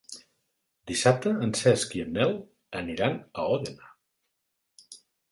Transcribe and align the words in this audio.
Dissabte 0.91 1.33
en 1.47 1.51
Cesc 1.59 1.93
i 1.99 2.01
en 2.03 2.09
Nel 2.17 2.33
aniran 2.79 3.19
a 3.43 3.45
Òdena. 3.57 3.91